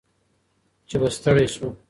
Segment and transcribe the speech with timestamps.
[0.87, 1.67] چي به ستړی سو